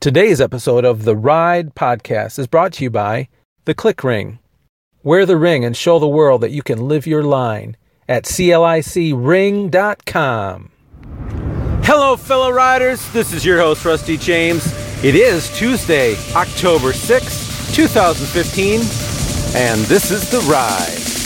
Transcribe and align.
Today's 0.00 0.40
episode 0.40 0.84
of 0.86 1.04
the 1.04 1.14
Ride 1.14 1.74
podcast 1.74 2.38
is 2.38 2.46
brought 2.46 2.72
to 2.72 2.84
you 2.84 2.88
by 2.88 3.28
The 3.66 3.74
Click 3.74 4.02
Ring. 4.02 4.38
Wear 5.02 5.26
the 5.26 5.36
ring 5.36 5.62
and 5.62 5.76
show 5.76 5.98
the 5.98 6.08
world 6.08 6.40
that 6.40 6.52
you 6.52 6.62
can 6.62 6.88
live 6.88 7.06
your 7.06 7.22
line 7.22 7.76
at 8.08 8.24
CLICring.com. 8.24 10.70
Hello, 11.84 12.16
fellow 12.16 12.50
riders. 12.50 13.12
This 13.12 13.34
is 13.34 13.44
your 13.44 13.58
host, 13.58 13.84
Rusty 13.84 14.16
James. 14.16 14.64
It 15.04 15.14
is 15.14 15.54
Tuesday, 15.54 16.16
October 16.34 16.94
6, 16.94 17.74
2015, 17.74 18.80
and 19.54 19.82
this 19.82 20.10
is 20.10 20.30
The 20.30 20.40
Ride. 20.50 21.19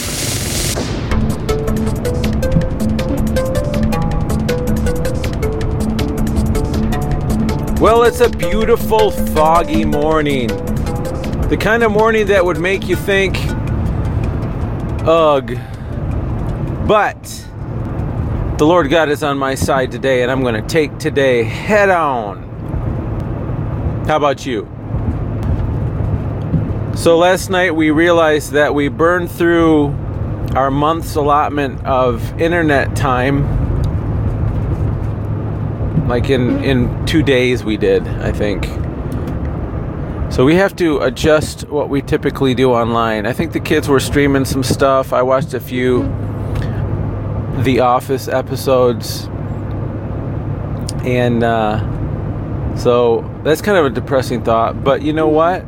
Well, 7.85 8.05
it's 8.05 8.21
a 8.21 8.31
beautiful, 8.31 9.11
foggy 9.11 9.85
morning. 9.85 10.49
The 11.51 11.59
kind 11.61 11.83
of 11.83 11.93
morning 11.93 12.29
that 12.29 12.43
would 12.43 12.59
make 12.59 12.89
you 12.89 12.97
think, 12.97 13.37
ugh. 15.07 15.59
But 16.89 17.23
the 18.57 18.65
Lord 18.65 18.89
God 18.89 19.11
is 19.11 19.23
on 19.23 19.37
my 19.37 19.55
side 19.55 19.93
today, 19.93 20.23
and 20.23 20.33
I'm 20.33 20.41
going 20.41 20.55
to 20.55 20.67
take 20.67 20.97
today 20.97 21.43
head 21.43 21.91
on. 21.91 22.45
How 24.07 24.17
about 24.17 24.47
you? 24.47 24.63
So 26.97 27.19
last 27.19 27.51
night 27.51 27.75
we 27.75 27.91
realized 27.91 28.53
that 28.53 28.75
we 28.75 28.89
burned 28.89 29.31
through 29.31 29.89
our 30.55 30.71
month's 30.71 31.17
allotment 31.17 31.85
of 31.85 32.41
internet 32.41 32.97
time 32.97 33.64
like 36.07 36.31
in 36.31 36.63
in 36.63 37.07
two 37.07 37.23
days 37.23 37.65
we 37.65 37.77
did 37.77 38.07
i 38.07 38.33
think. 38.33 38.67
So 40.35 40.45
we 40.45 40.57
have 40.57 40.75
to 40.77 40.99
adjust 40.99 41.69
what 41.69 41.89
we 41.89 42.03
typically 42.03 42.55
do 42.55 42.73
online. 42.73 43.25
I 43.25 43.33
think 43.33 43.53
the 43.53 43.61
kids 43.61 43.89
were 43.89 44.01
streaming 44.01 44.45
some 44.45 44.65
stuff. 44.65 45.13
I 45.13 45.23
watched 45.23 45.55
a 45.55 45.61
few 45.61 46.03
the 47.63 47.79
office 47.79 48.27
episodes. 48.27 49.29
And 51.05 51.45
uh, 51.45 52.75
so 52.77 53.31
that's 53.45 53.63
kind 53.63 53.79
of 53.79 53.87
a 53.87 53.91
depressing 53.91 54.43
thought. 54.43 54.83
But 54.83 55.03
you 55.03 55.13
know 55.13 55.29
what? 55.29 55.65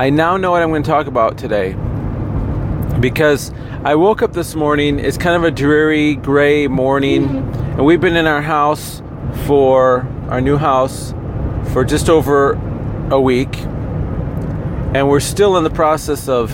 I 0.00 0.10
now 0.10 0.36
know 0.36 0.50
what 0.50 0.60
i'm 0.60 0.70
going 0.70 0.82
to 0.82 0.90
talk 0.90 1.06
about 1.06 1.38
today. 1.38 1.74
Because 2.98 3.52
i 3.84 3.94
woke 3.94 4.20
up 4.20 4.32
this 4.32 4.56
morning 4.56 4.98
it's 4.98 5.18
kind 5.18 5.36
of 5.36 5.44
a 5.44 5.50
dreary 5.52 6.16
gray 6.16 6.66
morning 6.66 7.24
and 7.76 7.84
we've 7.84 8.00
been 8.00 8.14
in 8.14 8.28
our 8.28 8.40
house 8.40 9.02
for 9.46 10.06
our 10.28 10.40
new 10.40 10.56
house 10.56 11.12
for 11.72 11.84
just 11.84 12.08
over 12.08 12.52
a 13.10 13.20
week. 13.20 13.56
And 14.94 15.08
we're 15.08 15.18
still 15.18 15.56
in 15.56 15.64
the 15.64 15.70
process 15.70 16.28
of 16.28 16.52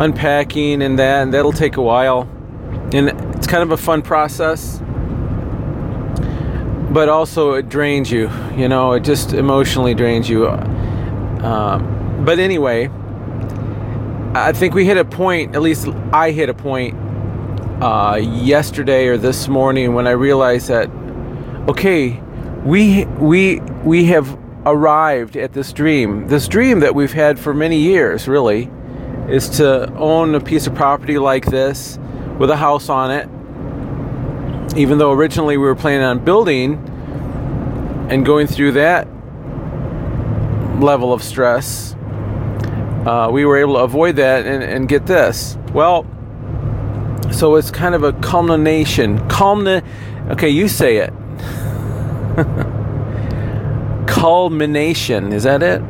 unpacking 0.00 0.80
and 0.80 0.98
that, 0.98 1.24
and 1.24 1.34
that'll 1.34 1.52
take 1.52 1.76
a 1.76 1.82
while. 1.82 2.22
And 2.94 3.10
it's 3.36 3.46
kind 3.46 3.62
of 3.62 3.70
a 3.70 3.76
fun 3.76 4.00
process. 4.00 4.80
But 6.90 7.10
also, 7.10 7.52
it 7.52 7.68
drains 7.68 8.10
you, 8.10 8.30
you 8.56 8.68
know, 8.68 8.92
it 8.92 9.00
just 9.00 9.34
emotionally 9.34 9.92
drains 9.92 10.26
you. 10.26 10.48
Um, 10.48 12.24
but 12.24 12.38
anyway, 12.38 12.88
I 14.34 14.52
think 14.52 14.72
we 14.72 14.86
hit 14.86 14.96
a 14.96 15.04
point, 15.04 15.54
at 15.54 15.60
least 15.60 15.86
I 16.14 16.30
hit 16.30 16.48
a 16.48 16.54
point 16.54 16.96
uh, 17.82 18.14
yesterday 18.14 19.08
or 19.08 19.16
this 19.16 19.48
morning 19.48 19.92
when 19.92 20.06
I 20.06 20.12
realized 20.12 20.68
that 20.68 20.88
okay, 21.68 22.20
we 22.64 23.06
we 23.18 23.58
we 23.82 24.04
have 24.04 24.38
arrived 24.64 25.36
at 25.36 25.52
this 25.52 25.72
dream. 25.72 26.28
This 26.28 26.46
dream 26.46 26.78
that 26.78 26.94
we've 26.94 27.12
had 27.12 27.40
for 27.40 27.52
many 27.52 27.78
years, 27.78 28.28
really, 28.28 28.70
is 29.28 29.48
to 29.58 29.92
own 29.94 30.36
a 30.36 30.40
piece 30.40 30.68
of 30.68 30.76
property 30.76 31.18
like 31.18 31.46
this 31.46 31.98
with 32.38 32.50
a 32.50 32.56
house 32.56 32.88
on 32.88 33.10
it. 33.10 33.28
Even 34.78 34.98
though 34.98 35.10
originally 35.10 35.56
we 35.56 35.64
were 35.64 35.74
planning 35.74 36.04
on 36.04 36.24
building 36.24 36.74
and 38.10 38.24
going 38.24 38.46
through 38.46 38.72
that 38.72 39.08
level 40.80 41.12
of 41.12 41.20
stress, 41.20 41.96
uh, 43.06 43.28
we 43.32 43.44
were 43.44 43.56
able 43.56 43.74
to 43.74 43.80
avoid 43.80 44.14
that 44.14 44.46
and, 44.46 44.62
and 44.62 44.88
get 44.88 45.04
this. 45.04 45.58
Well, 45.74 46.06
so 47.32 47.56
it's 47.56 47.70
kind 47.70 47.94
of 47.94 48.02
a 48.02 48.12
culmination. 48.14 49.18
Culmin. 49.28 49.84
Okay, 50.30 50.48
you 50.48 50.68
say 50.68 50.98
it. 50.98 51.12
culmination. 54.06 55.32
Is 55.32 55.42
that 55.44 55.62
it? 55.62 55.82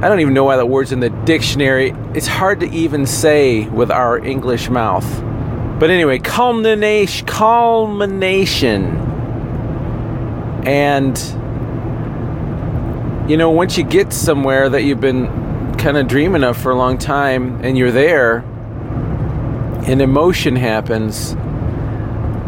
I 0.00 0.08
don't 0.08 0.20
even 0.20 0.32
know 0.34 0.44
why 0.44 0.56
that 0.56 0.66
word's 0.66 0.92
in 0.92 1.00
the 1.00 1.10
dictionary. 1.10 1.92
It's 2.14 2.28
hard 2.28 2.60
to 2.60 2.70
even 2.70 3.04
say 3.06 3.68
with 3.68 3.90
our 3.90 4.18
English 4.18 4.70
mouth. 4.70 5.06
But 5.80 5.90
anyway, 5.90 6.18
culmination. 6.20 7.26
Culmination. 7.26 8.96
And 10.64 11.18
you 13.28 13.36
know, 13.36 13.50
once 13.50 13.76
you 13.76 13.84
get 13.84 14.12
somewhere 14.12 14.68
that 14.70 14.84
you've 14.84 15.00
been 15.00 15.26
kind 15.76 15.96
of 15.96 16.08
dreaming 16.08 16.44
of 16.44 16.56
for 16.56 16.72
a 16.72 16.74
long 16.74 16.96
time 16.96 17.60
and 17.62 17.76
you're 17.76 17.92
there, 17.92 18.44
an 19.88 20.02
emotion 20.02 20.54
happens 20.54 21.34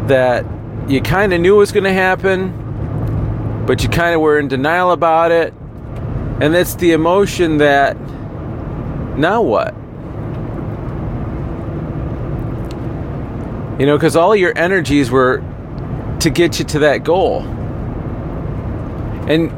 that 0.08 0.44
you 0.88 1.00
kind 1.00 1.32
of 1.32 1.40
knew 1.40 1.56
was 1.56 1.72
going 1.72 1.84
to 1.84 1.92
happen, 1.92 3.64
but 3.66 3.82
you 3.82 3.88
kind 3.88 4.14
of 4.14 4.20
were 4.20 4.38
in 4.38 4.46
denial 4.46 4.90
about 4.90 5.30
it. 5.30 5.54
And 6.42 6.54
that's 6.54 6.74
the 6.74 6.92
emotion 6.92 7.56
that, 7.56 7.98
now 9.16 9.40
what? 9.40 9.74
You 13.80 13.86
know, 13.86 13.96
because 13.96 14.16
all 14.16 14.36
your 14.36 14.52
energies 14.58 15.10
were 15.10 15.42
to 16.20 16.28
get 16.28 16.58
you 16.58 16.66
to 16.66 16.80
that 16.80 17.04
goal. 17.04 17.40
And 19.30 19.50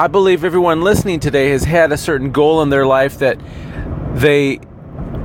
I 0.00 0.08
believe 0.08 0.44
everyone 0.44 0.80
listening 0.80 1.20
today 1.20 1.50
has 1.50 1.62
had 1.62 1.92
a 1.92 1.96
certain 1.96 2.32
goal 2.32 2.62
in 2.62 2.70
their 2.70 2.86
life 2.86 3.20
that 3.20 3.38
they 4.14 4.58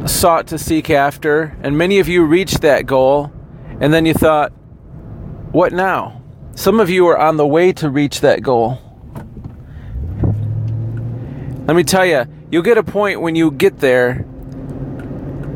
sought 0.05 0.47
to 0.47 0.57
seek 0.57 0.89
after, 0.89 1.57
and 1.61 1.77
many 1.77 1.99
of 1.99 2.07
you 2.07 2.23
reached 2.23 2.61
that 2.61 2.85
goal, 2.85 3.31
and 3.79 3.93
then 3.93 4.05
you 4.05 4.13
thought, 4.13 4.51
what 5.51 5.73
now? 5.73 6.21
Some 6.55 6.79
of 6.79 6.89
you 6.89 7.07
are 7.07 7.17
on 7.17 7.37
the 7.37 7.47
way 7.47 7.73
to 7.73 7.89
reach 7.89 8.21
that 8.21 8.41
goal. 8.41 8.79
Let 11.67 11.75
me 11.75 11.83
tell 11.83 12.05
you, 12.05 12.25
you'll 12.51 12.63
get 12.63 12.77
a 12.77 12.83
point 12.83 13.21
when 13.21 13.35
you 13.35 13.51
get 13.51 13.79
there 13.79 14.25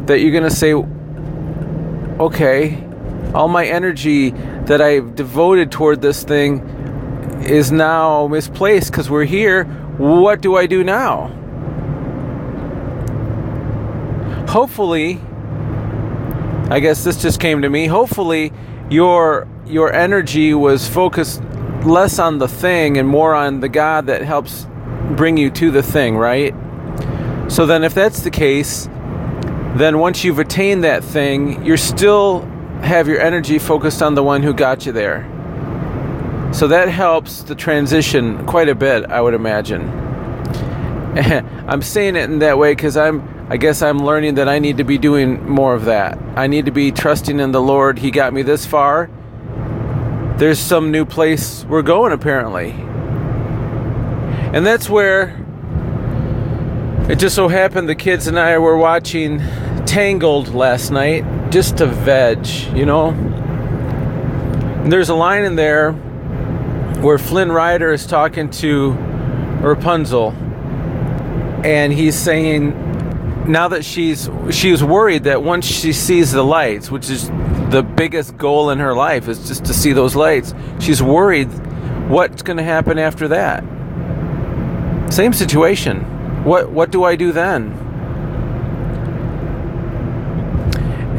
that 0.05 0.19
you're 0.19 0.31
going 0.31 0.43
to 0.43 0.49
say, 0.49 0.73
okay, 2.19 2.83
all 3.33 3.47
my 3.47 3.65
energy 3.65 4.31
that 4.31 4.81
I've 4.81 5.15
devoted 5.15 5.71
toward 5.71 6.01
this 6.01 6.23
thing 6.23 6.61
is 7.43 7.71
now 7.71 8.27
misplaced 8.27 8.91
because 8.91 9.09
we're 9.09 9.25
here. 9.25 9.65
What 9.97 10.41
do 10.41 10.55
I 10.55 10.65
do 10.65 10.83
now? 10.83 11.38
Hopefully 14.49 15.19
I 16.71 16.79
guess 16.79 17.03
this 17.03 17.19
just 17.19 17.39
came 17.39 17.63
to 17.63 17.69
me. 17.69 17.87
Hopefully 17.87 18.53
your 18.91 19.47
your 19.65 19.91
energy 19.91 20.53
was 20.53 20.87
focused 20.87 21.41
less 21.83 22.19
on 22.19 22.37
the 22.37 22.47
thing 22.47 22.97
and 22.97 23.07
more 23.07 23.33
on 23.33 23.59
the 23.59 23.69
God 23.69 24.05
that 24.07 24.21
helps 24.21 24.67
bring 25.15 25.37
you 25.37 25.49
to 25.51 25.71
the 25.71 25.81
thing, 25.81 26.15
right? 26.15 26.53
So 27.47 27.65
then 27.65 27.83
if 27.83 27.95
that's 27.95 28.21
the 28.21 28.29
case, 28.29 28.85
then 29.75 29.97
once 29.97 30.23
you've 30.23 30.37
attained 30.37 30.83
that 30.83 31.03
thing, 31.03 31.65
you're 31.65 31.77
still 31.77 32.41
have 32.81 33.07
your 33.07 33.19
energy 33.19 33.57
focused 33.57 34.03
on 34.03 34.13
the 34.13 34.23
one 34.23 34.43
who 34.43 34.53
got 34.53 34.85
you 34.85 34.91
there. 34.91 35.27
So 36.53 36.67
that 36.67 36.87
helps 36.89 37.41
the 37.41 37.55
transition 37.55 38.45
quite 38.45 38.69
a 38.69 38.75
bit, 38.75 39.05
I 39.09 39.21
would 39.21 39.33
imagine. 39.33 39.89
I'm 41.67 41.81
saying 41.81 42.15
it 42.15 42.29
in 42.29 42.39
that 42.39 42.59
way 42.59 42.73
because 42.73 42.95
I'm 42.95 43.38
I 43.51 43.57
guess 43.57 43.81
I'm 43.81 43.97
learning 43.97 44.35
that 44.35 44.47
I 44.47 44.59
need 44.59 44.77
to 44.77 44.83
be 44.83 44.99
doing 44.99 45.49
more 45.49 45.73
of 45.73 45.85
that. 45.85 46.19
I 46.35 46.45
need 46.45 46.65
to 46.65 46.71
be 46.71 46.91
trusting 46.91 47.39
in 47.39 47.51
the 47.51 47.61
Lord. 47.61 47.97
He 47.97 48.11
got 48.11 48.31
me 48.31 48.43
this 48.43 48.67
far. 48.67 49.09
There's 50.37 50.59
some 50.59 50.91
new 50.91 51.03
place 51.03 51.65
we're 51.65 51.81
going, 51.81 52.13
apparently. 52.13 52.69
And 54.53 54.63
that's 54.63 54.87
where 54.87 55.35
it 57.09 57.17
just 57.17 57.35
so 57.35 57.47
happened 57.47 57.89
the 57.89 57.95
kids 57.95 58.27
and 58.27 58.37
I 58.37 58.59
were 58.59 58.77
watching 58.77 59.39
Tangled 59.87 60.53
last 60.53 60.91
night 60.91 61.25
just 61.49 61.77
to 61.77 61.87
veg, 61.87 62.45
you 62.75 62.85
know? 62.85 63.09
And 63.09 64.93
there's 64.93 65.09
a 65.09 65.15
line 65.15 65.43
in 65.43 65.55
there 65.55 65.93
where 65.93 67.17
Flynn 67.17 67.51
Rider 67.51 67.91
is 67.91 68.05
talking 68.05 68.51
to 68.51 68.91
Rapunzel 69.61 70.33
and 71.63 71.91
he's 71.91 72.15
saying 72.15 72.88
now 73.49 73.67
that 73.69 73.83
she's 73.83 74.29
she's 74.51 74.83
worried 74.83 75.23
that 75.23 75.41
once 75.41 75.65
she 75.65 75.91
sees 75.91 76.31
the 76.31 76.43
lights, 76.43 76.91
which 76.91 77.09
is 77.09 77.29
the 77.71 77.81
biggest 77.81 78.37
goal 78.37 78.69
in 78.69 78.77
her 78.77 78.93
life 78.93 79.27
is 79.27 79.47
just 79.47 79.65
to 79.65 79.73
see 79.73 79.91
those 79.91 80.15
lights. 80.15 80.53
She's 80.79 81.01
worried 81.01 81.47
what's 82.07 82.43
going 82.43 82.57
to 82.57 82.63
happen 82.63 82.99
after 82.99 83.27
that. 83.29 83.63
Same 85.11 85.33
situation. 85.33 86.01
What 86.43 86.71
what 86.71 86.91
do 86.91 87.03
I 87.03 87.15
do 87.15 87.31
then? 87.31 87.73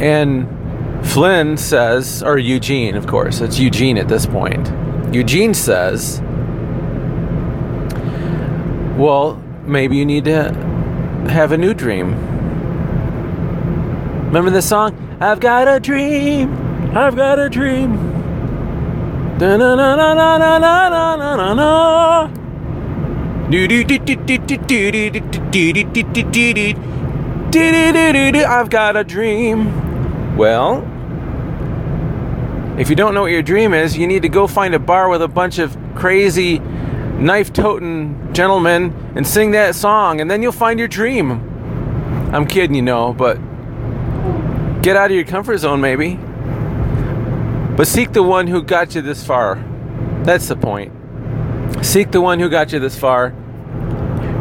And 0.01 0.49
Flynn 1.07 1.57
says, 1.57 2.23
or 2.23 2.39
Eugene, 2.39 2.97
of 2.97 3.07
course, 3.07 3.41
it's 3.41 3.59
Eugene 3.59 3.99
at 3.99 4.07
this 4.09 4.25
point. 4.25 4.71
Eugene 5.13 5.53
says, 5.53 6.21
Well, 8.97 9.43
maybe 9.65 9.97
you 9.97 10.07
need 10.07 10.25
to 10.27 10.70
have 11.29 11.53
a 11.53 11.59
new 11.59 11.75
dream. 11.75 12.15
Remember 14.27 14.51
this 14.51 14.69
song? 14.69 14.95
I've 15.21 15.41
got 15.41 15.69
a 15.69 15.81
dream. 15.81 16.97
I've 16.97 17.17
got 17.17 17.39
a 17.39 17.49
dream. 17.49 17.99
I've 28.47 28.71
got 28.71 28.97
a 28.97 29.03
dream. 29.03 30.37
Well, 30.37 30.87
if 32.79 32.89
you 32.89 32.97
don't 32.97 33.15
know 33.15 33.23
what 33.23 33.33
your 33.33 33.43
dream 33.43 33.75
is, 33.75 33.97
you 33.97 34.07
need 34.07 34.23
to 34.23 34.29
go 34.29 34.47
find 34.47 34.75
a 34.75 34.79
bar 34.79 35.09
with 35.09 35.23
a 35.23 35.29
bunch 35.29 35.59
of 35.59 35.77
crazy 35.95 36.61
knife 37.21 37.53
toting 37.53 38.33
gentlemen 38.33 38.95
and 39.15 39.27
sing 39.27 39.51
that 39.53 39.75
song, 39.75 40.21
and 40.21 40.31
then 40.31 40.43
you'll 40.43 40.53
find 40.53 40.79
your 40.79 40.89
dream. 40.89 41.33
I'm 42.33 42.47
kidding, 42.47 42.75
you 42.75 42.83
know, 42.83 43.13
but 43.13 43.35
get 44.83 44.97
out 44.97 45.11
of 45.11 45.17
your 45.17 45.25
comfort 45.25 45.59
zone, 45.59 45.81
maybe. 45.81 46.19
But 47.77 47.87
seek 47.87 48.13
the 48.13 48.23
one 48.23 48.47
who 48.47 48.63
got 48.63 48.95
you 48.95 49.03
this 49.03 49.25
far. 49.25 49.63
That's 50.23 50.49
the 50.49 50.57
point. 50.57 50.93
Seek 51.85 52.11
the 52.11 52.21
one 52.21 52.41
who 52.41 52.49
got 52.49 52.73
you 52.73 52.79
this 52.79 52.99
far. 52.99 53.35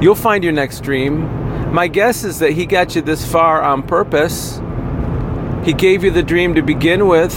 You'll 0.02 0.16
find 0.16 0.44
your 0.44 0.54
next 0.54 0.82
dream. 0.82 1.74
My 1.74 1.88
guess 1.88 2.24
is 2.24 2.40
that 2.40 2.54
he 2.54 2.66
got 2.66 2.96
you 2.96 3.02
this 3.02 3.30
far 3.30 3.62
on 3.62 3.84
purpose. 3.84 4.62
He 5.64 5.74
gave 5.74 6.04
you 6.04 6.12
the 6.12 6.24
dream 6.24 6.56
to 6.56 6.62
begin 6.62 7.08
with. 7.08 7.34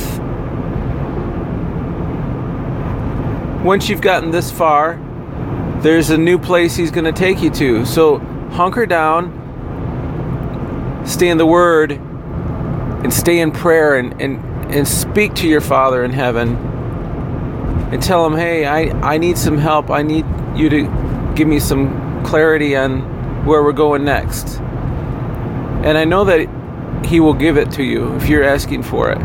Once 3.64 3.88
you've 3.88 4.00
gotten 4.00 4.30
this 4.30 4.50
far, 4.50 4.98
there's 5.82 6.10
a 6.10 6.18
new 6.18 6.38
place 6.38 6.76
he's 6.76 6.90
going 6.90 7.04
to 7.04 7.12
take 7.12 7.42
you 7.42 7.50
to. 7.50 7.84
So 7.84 8.18
hunker 8.52 8.86
down, 8.86 9.30
stay 11.06 11.28
in 11.28 11.38
the 11.38 11.46
Word, 11.46 11.92
and 11.92 13.12
stay 13.12 13.40
in 13.40 13.50
prayer 13.50 13.96
and, 13.96 14.20
and, 14.20 14.38
and 14.72 14.86
speak 14.86 15.34
to 15.34 15.48
your 15.48 15.60
Father 15.60 16.04
in 16.04 16.12
heaven 16.12 16.56
and 17.92 18.02
tell 18.02 18.24
him, 18.24 18.34
hey, 18.34 18.64
I, 18.64 19.14
I 19.14 19.18
need 19.18 19.36
some 19.36 19.58
help. 19.58 19.90
I 19.90 20.02
need 20.02 20.24
you 20.56 20.70
to 20.70 21.32
give 21.34 21.48
me 21.48 21.58
some 21.58 22.24
clarity 22.24 22.76
on 22.76 23.44
where 23.44 23.62
we're 23.62 23.72
going 23.72 24.04
next. 24.04 24.60
And 25.84 25.98
I 25.98 26.04
know 26.04 26.24
that 26.24 27.04
he 27.04 27.18
will 27.18 27.34
give 27.34 27.58
it 27.58 27.72
to 27.72 27.82
you 27.82 28.14
if 28.16 28.28
you're 28.28 28.44
asking 28.44 28.84
for 28.84 29.10
it. 29.10 29.18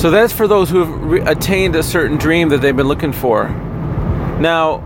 So 0.00 0.10
that's 0.10 0.32
for 0.32 0.48
those 0.48 0.70
who 0.70 0.78
have 0.78 1.02
re- 1.02 1.20
attained 1.20 1.76
a 1.76 1.82
certain 1.82 2.16
dream 2.16 2.48
that 2.48 2.62
they've 2.62 2.74
been 2.74 2.88
looking 2.88 3.12
for. 3.12 3.50
Now, 4.40 4.82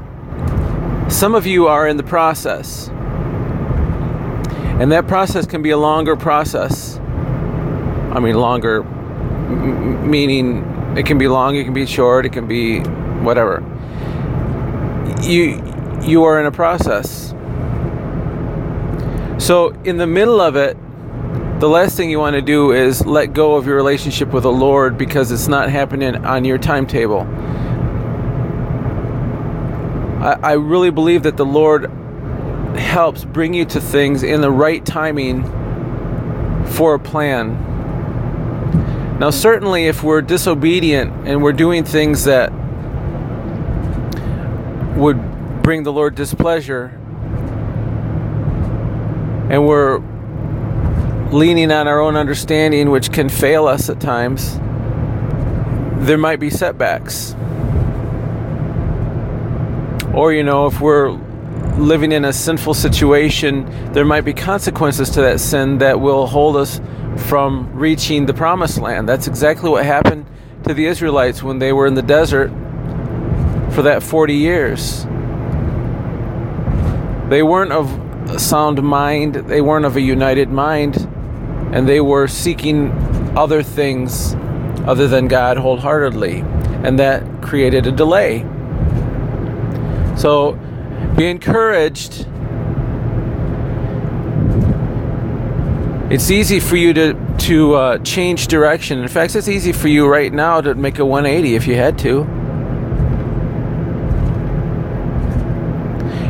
some 1.09 1.37
of 1.37 1.47
you 1.47 1.69
are 1.69 1.87
in 1.87 1.97
the 1.97 2.03
process. 2.03 2.89
And 4.81 4.91
that 4.91 5.07
process 5.07 5.47
can 5.47 5.63
be 5.63 5.71
a 5.71 5.77
longer 5.77 6.17
process. 6.17 6.99
I 6.99 8.19
mean, 8.19 8.35
longer, 8.35 8.83
m- 8.83 10.11
meaning 10.11 10.65
it 10.99 11.07
can 11.07 11.17
be 11.17 11.29
long, 11.29 11.55
it 11.55 11.63
can 11.63 11.75
be 11.75 11.87
short, 11.87 12.27
it 12.27 12.33
can 12.33 12.49
be 12.49 12.81
whatever. 13.23 13.63
You, 15.23 15.63
you 16.03 16.25
are 16.25 16.41
in 16.41 16.47
a 16.47 16.51
process. 16.51 17.33
So, 19.39 19.69
in 19.85 19.99
the 19.99 20.09
middle 20.09 20.41
of 20.41 20.57
it, 20.57 20.77
the 21.61 21.69
last 21.69 21.97
thing 21.97 22.11
you 22.11 22.19
want 22.19 22.35
to 22.35 22.43
do 22.43 22.73
is 22.73 23.07
let 23.07 23.33
go 23.33 23.55
of 23.55 23.67
your 23.67 23.77
relationship 23.77 24.33
with 24.33 24.43
the 24.43 24.53
Lord 24.53 24.99
because 24.99 25.31
it's 25.31 25.49
not 25.49 25.71
happening 25.71 26.25
on 26.25 26.45
your 26.45 26.59
timetable. 26.59 27.21
I, 30.21 30.39
I 30.43 30.53
really 30.55 30.91
believe 30.91 31.23
that 31.23 31.37
the 31.37 31.47
Lord 31.47 31.91
helps 32.77 33.25
bring 33.25 33.55
you 33.55 33.65
to 33.67 33.81
things 33.81 34.25
in 34.25 34.41
the 34.41 34.51
right 34.51 34.85
timing 34.85 35.45
for 36.67 36.95
a 36.95 36.99
plan. 36.99 37.61
Now, 39.21 39.31
certainly, 39.31 39.87
if 39.87 40.03
we're 40.03 40.23
disobedient 40.23 41.29
and 41.29 41.41
we're 41.41 41.53
doing 41.53 41.85
things 41.85 42.25
that 42.25 42.51
would 44.97 45.63
bring 45.63 45.85
the 45.85 45.93
Lord 45.93 46.17
displeasure, 46.17 46.87
and 49.51 49.67
we're 49.67 50.03
leaning 51.35 51.73
on 51.73 51.89
our 51.89 52.01
own 52.01 52.17
understanding, 52.17 52.91
which 52.91 53.11
can 53.11 53.29
fail 53.29 53.67
us 53.67 53.91
at 53.91 54.01
times, 54.01 54.57
there 56.07 56.17
might 56.17 56.39
be 56.39 56.49
setbacks. 56.49 57.35
Or, 60.15 60.33
you 60.33 60.45
know, 60.45 60.67
if 60.67 60.81
we're 60.81 61.11
living 61.77 62.13
in 62.13 62.25
a 62.25 62.33
sinful 62.33 62.75
situation, 62.75 63.93
there 63.93 64.05
might 64.05 64.21
be 64.21 64.33
consequences 64.33 65.11
to 65.11 65.23
that 65.23 65.41
sin 65.41 65.79
that 65.79 66.01
will 66.01 66.29
hold 66.29 66.57
us 66.57 66.81
from 67.17 67.69
reaching 67.75 68.27
the 68.27 68.35
promised 68.35 68.79
land. 68.79 69.09
That's 69.09 69.27
exactly 69.27 69.71
what 69.71 69.85
happened 69.85 70.27
to 70.69 70.73
the 70.73 70.87
Israelites 70.87 71.43
when 71.43 71.59
they 71.59 71.73
were 71.73 71.89
in 71.89 71.95
the 71.95 72.03
desert 72.03 72.51
for 73.73 73.83
that 73.83 74.05
40 74.05 74.35
years. 74.35 75.05
They 77.29 77.43
weren't 77.43 77.73
of 77.73 78.41
sound 78.41 78.81
mind, 78.85 79.35
they 79.35 79.61
weren't 79.61 79.85
of 79.85 79.97
a 79.97 80.01
united 80.01 80.49
mind, 80.49 81.09
and 81.75 81.89
they 81.89 82.01
were 82.01 82.29
seeking 82.29 82.93
other 83.37 83.61
things 83.61 84.35
other 84.87 85.09
than 85.09 85.27
God 85.27 85.57
wholeheartedly, 85.57 86.39
and 86.85 87.01
that 87.01 87.43
created 87.43 87.85
a 87.89 87.93
delay. 87.93 88.47
So 90.17 90.53
be 91.17 91.27
encouraged. 91.27 92.29
It's 96.13 96.31
easy 96.31 96.61
for 96.61 96.77
you 96.77 96.95
to 96.95 97.37
to 97.39 97.75
uh, 97.75 97.99
change 97.99 98.47
direction. 98.47 99.01
In 99.01 99.09
fact, 99.09 99.35
it's 99.35 99.49
easy 99.49 99.73
for 99.73 99.89
you 99.89 100.07
right 100.07 100.33
now 100.33 100.61
to 100.61 100.77
make 100.77 101.01
a 101.01 101.05
180 101.05 101.57
if 101.57 101.67
you 101.67 101.75
had 101.75 101.99
to. 101.99 102.19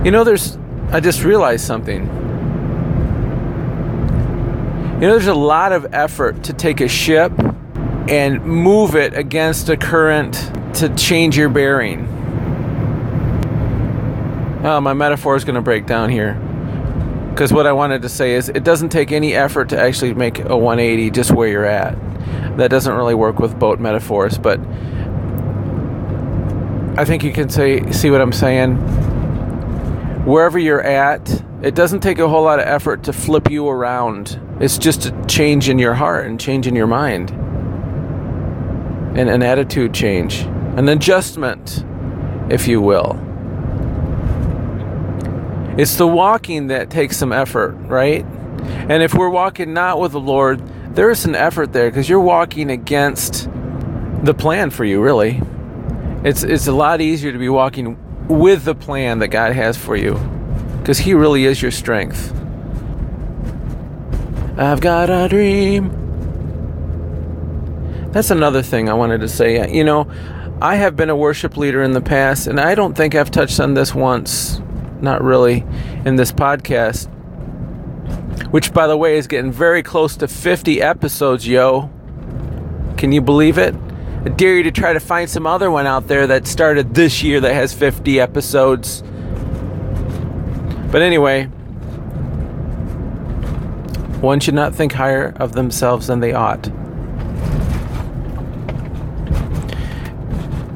You 0.07 0.11
know, 0.11 0.25
there's. 0.25 0.57
I 0.91 1.01
just 1.01 1.23
realized 1.23 1.67
something. 1.67 2.24
You 5.05 5.11
know, 5.11 5.17
there's 5.17 5.27
a 5.27 5.35
lot 5.35 5.73
of 5.73 5.93
effort 5.93 6.45
to 6.45 6.55
take 6.55 6.81
a 6.81 6.89
ship 6.89 7.31
and 8.09 8.43
move 8.43 8.97
it 8.97 9.13
against 9.13 9.69
a 9.69 9.77
current 9.77 10.33
to 10.77 10.89
change 10.97 11.37
your 11.37 11.51
bearing. 11.51 12.09
Oh, 14.65 14.81
my 14.81 14.95
metaphor 14.95 15.37
is 15.37 15.45
going 15.45 15.57
to 15.57 15.61
break 15.61 15.85
down 15.85 16.09
here. 16.09 16.33
Because 17.29 17.53
what 17.53 17.67
I 17.67 17.73
wanted 17.73 18.01
to 18.01 18.09
say 18.09 18.33
is, 18.33 18.49
it 18.49 18.65
doesn't 18.65 18.89
take 18.89 19.13
any 19.13 19.35
effort 19.35 19.69
to 19.69 19.79
actually 19.79 20.15
make 20.15 20.39
a 20.39 20.57
180 20.57 21.11
just 21.11 21.33
where 21.33 21.49
you're 21.49 21.67
at. 21.67 21.99
That 22.57 22.71
doesn't 22.71 22.95
really 22.95 23.15
work 23.15 23.39
with 23.39 23.59
boat 23.59 23.79
metaphors, 23.79 24.39
but 24.39 24.59
I 26.99 27.05
think 27.05 27.25
you 27.25 27.33
can 27.35 27.51
say, 27.51 27.93
see 27.93 28.11
what 28.11 28.23
I'm 28.23 28.33
saying. 28.33 28.77
Wherever 30.25 30.59
you're 30.59 30.81
at, 30.81 31.45
it 31.61 31.75
doesn't 31.75 32.01
take 32.01 32.21
a 32.21 32.27
whole 32.27 32.45
lot 32.45 32.59
of 32.59 32.67
effort 32.67 33.03
to 33.03 33.13
flip 33.13 33.51
you 33.51 33.69
around. 33.69 34.41
It's 34.61 34.79
just 34.79 35.07
a 35.07 35.25
change 35.27 35.69
in 35.69 35.79
your 35.79 35.95
heart 35.95 36.27
and 36.27 36.39
change 36.39 36.67
in 36.67 36.77
your 36.77 36.87
mind, 36.87 37.31
and 39.19 39.29
an 39.29 39.43
attitude 39.43 39.93
change, 39.93 40.43
an 40.77 40.89
adjustment, 40.89 41.85
if 42.51 42.69
you 42.69 42.81
will. 42.81 43.21
It's 45.77 45.97
the 45.97 46.07
walking 46.07 46.69
that 46.69 46.89
takes 46.89 47.17
some 47.17 47.33
effort, 47.33 47.73
right? 47.73 48.25
And 48.89 49.03
if 49.03 49.13
we're 49.13 49.29
walking 49.29 49.75
not 49.75 49.99
with 49.99 50.13
the 50.13 50.21
Lord, 50.21 50.63
there 50.95 51.11
is 51.11 51.25
an 51.25 51.35
effort 51.35 51.73
there 51.73 51.91
because 51.91 52.09
you're 52.09 52.21
walking 52.21 52.71
against 52.71 53.49
the 54.23 54.35
plan 54.35 54.71
for 54.71 54.85
you, 54.85 55.03
really. 55.03 55.43
It's 56.23 56.45
it's 56.45 56.69
a 56.69 56.73
lot 56.73 57.01
easier 57.01 57.33
to 57.33 57.39
be 57.39 57.49
walking 57.49 57.99
with 58.29 58.65
the 58.65 58.75
plan 58.75 59.19
that 59.19 59.29
God 59.29 59.53
has 59.53 59.77
for 59.77 59.97
you 59.97 60.15
because 60.79 60.99
he 60.99 61.13
really 61.13 61.45
is 61.45 61.61
your 61.61 61.73
strength. 61.73 62.33
I've 64.57 64.81
got 64.81 65.11
a 65.11 65.29
dream. 65.29 65.91
That's 68.13 68.31
another 68.31 68.63
thing 68.63 68.89
I 68.89 68.95
wanted 68.95 69.21
to 69.23 69.29
say. 69.29 69.71
You 69.73 69.85
know, 69.85 70.09
I 70.63 70.77
have 70.77 70.95
been 70.97 71.11
a 71.11 71.17
worship 71.17 71.57
leader 71.57 71.83
in 71.83 71.93
the 71.93 72.01
past, 72.01 72.47
and 72.47 72.61
I 72.61 72.75
don't 72.75 72.95
think 72.95 73.15
I've 73.15 73.31
touched 73.31 73.59
on 73.59 73.75
this 73.75 73.95
once 73.95 74.61
not 75.01 75.23
really 75.23 75.65
in 76.05 76.17
this 76.17 76.33
podcast. 76.33 77.09
which, 78.51 78.73
by 78.73 78.87
the 78.87 78.97
way, 78.97 79.17
is 79.17 79.27
getting 79.27 79.51
very 79.51 79.83
close 79.83 80.17
to 80.17 80.29
50 80.29 80.81
episodes, 80.81 81.47
yo. 81.47 81.91
Can 82.97 83.11
you 83.11 83.21
believe 83.21 83.59
it? 83.59 83.75
I 84.25 84.29
dare 84.29 84.57
you 84.57 84.63
to 84.65 84.71
try 84.71 84.93
to 84.93 85.01
find 85.01 85.29
some 85.29 85.47
other 85.47 85.71
one 85.71 85.87
out 85.87 86.07
there 86.07 86.27
that 86.29 86.47
started 86.47 86.95
this 86.95 87.23
year 87.23 87.41
that 87.41 87.53
has 87.53 87.75
50 87.75 88.21
episodes. 88.21 89.03
But 90.91 91.03
anyway, 91.03 91.51
one 94.25 94.41
should 94.41 94.55
not 94.55 94.75
think 94.75 94.93
higher 94.93 95.35
of 95.37 95.53
themselves 95.53 96.07
than 96.07 96.21
they 96.21 96.33
ought. 96.33 96.63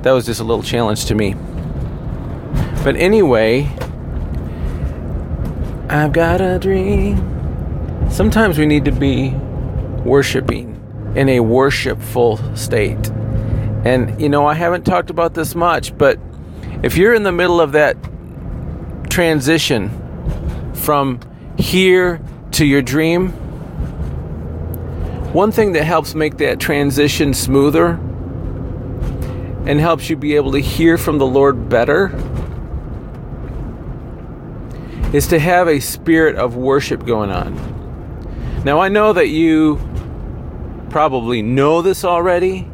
That 0.03 0.13
was 0.13 0.27
just 0.27 0.41
a 0.41 0.45
little 0.45 0.63
challenge 0.63 1.07
to 1.07 1.15
me. 1.15 1.35
But 2.85 2.97
anyway, 2.97 3.69
I've 5.89 6.13
got 6.13 6.41
a 6.41 6.59
dream. 6.59 7.17
Sometimes 8.11 8.59
we 8.59 8.67
need 8.67 8.85
to 8.85 8.93
be 8.93 9.31
worshiping 10.05 10.75
in 11.17 11.29
a 11.29 11.41
worshipful 11.41 12.37
state. 12.55 13.09
And, 13.85 14.21
you 14.21 14.29
know, 14.29 14.47
I 14.47 14.55
haven't 14.55 14.85
talked 14.85 15.11
about 15.11 15.35
this 15.35 15.55
much, 15.55 15.97
but 15.97 16.19
if 16.83 16.97
you're 16.97 17.15
in 17.15 17.23
the 17.23 17.33
middle 17.33 17.61
of 17.61 17.73
that 17.73 17.97
transition 19.09 19.91
from 20.75 21.21
here 21.59 22.21
to 22.59 22.67
your 22.67 22.83
dream, 22.83 23.31
one 25.33 25.51
thing 25.51 25.73
that 25.73 25.85
helps 25.85 26.15
make 26.15 26.37
that 26.39 26.61
transition 26.61 27.33
smoother 27.33 27.91
and 29.67 29.81
helps 29.81 30.11
you 30.11 30.17
be 30.17 30.37
able 30.37 30.53
to 30.53 30.61
hear 30.61 30.99
from 30.99 31.19
the 31.19 31.27
Lord 31.27 31.69
better 31.69 32.15
is 35.13 35.27
to 35.29 35.39
have 35.39 35.69
a 35.69 35.81
spirit 35.81 36.37
of 36.37 36.57
worship 36.57 37.07
going 37.07 37.31
on. 37.31 37.55
Now, 38.65 38.81
I 38.81 38.89
know 38.89 39.13
that 39.13 39.29
you 39.29 39.77
probably 40.91 41.43
know 41.43 41.83
this 41.83 42.05
already 42.05 42.69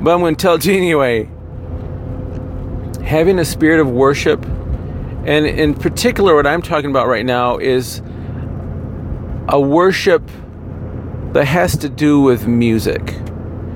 But 0.00 0.14
I'm 0.14 0.20
going 0.20 0.34
to 0.34 0.42
tell 0.42 0.58
you 0.58 0.72
anyway 0.72 1.28
having 3.04 3.38
a 3.38 3.44
spirit 3.44 3.80
of 3.80 3.90
worship, 3.90 4.40
and 5.24 5.46
in 5.46 5.74
particular, 5.74 6.34
what 6.34 6.46
I'm 6.46 6.62
talking 6.62 6.90
about 6.90 7.06
right 7.06 7.26
now 7.26 7.58
is 7.58 8.00
a 9.48 9.60
worship 9.60 10.30
that 11.32 11.44
has 11.44 11.76
to 11.78 11.88
do 11.88 12.20
with 12.20 12.46
music. 12.46 13.14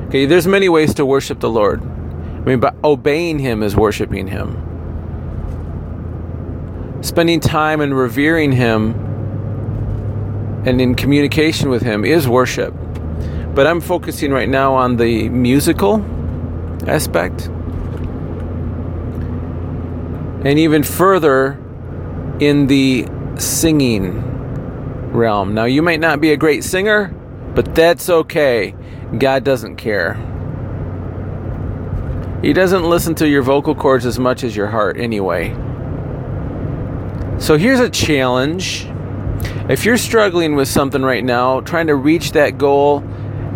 Okay, 0.07 0.27
there's 0.27 0.47
many 0.47 0.69
ways 0.69 0.95
to 0.95 1.05
worship 1.07 1.41
the 1.41 1.51
Lord. 1.51 1.83
I 1.83 2.41
mean, 2.47 2.61
but 2.61 2.75
obeying 2.83 3.39
Him 3.39 3.63
is 3.63 3.77
worshiping 3.77 4.27
Him. 4.29 4.61
Spending 7.03 7.41
time 7.41 7.81
and 7.81 7.97
revering 7.97 8.53
Him 8.53 8.95
and 10.65 10.81
in 10.81 10.95
communication 10.95 11.69
with 11.69 11.83
Him 11.83 12.05
is 12.05 12.27
worship. 12.27 12.75
But 13.55 13.67
I'm 13.67 13.81
focusing 13.81 14.33
right 14.33 14.49
now 14.49 14.75
on 14.75 14.97
the 14.97 15.29
musical 15.29 16.05
aspect. 16.89 17.51
And 20.45 20.59
even 20.59 20.83
further 20.83 21.59
in 22.39 22.67
the 22.67 23.07
singing 23.39 24.21
realm. 25.13 25.55
Now, 25.55 25.65
you 25.65 25.83
might 25.83 26.01
not 26.01 26.21
be 26.21 26.33
a 26.33 26.37
great 26.37 26.65
singer, 26.65 27.09
but 27.55 27.75
that's 27.75 28.11
okay. 28.11 28.75
God 29.19 29.45
doesn't 29.45 29.77
care. 29.77 30.15
He 32.43 32.53
doesn't 32.53 32.85
listen 32.85 33.15
to 33.17 33.29
your 33.29 33.43
vocal 33.43 33.75
cords 33.75 34.05
as 34.05 34.19
much 34.19 34.45
as 34.45 34.55
your 34.55 34.67
heart, 34.67 34.99
anyway. 34.99 35.55
So 37.39 37.57
here's 37.57 37.81
a 37.81 37.89
challenge. 37.89 38.87
If 39.69 39.85
you're 39.85 39.97
struggling 39.97 40.55
with 40.55 40.69
something 40.69 41.03
right 41.03 41.25
now, 41.25 41.61
trying 41.61 41.87
to 41.87 41.95
reach 41.95 42.33
that 42.33 42.59
goal, 42.59 43.03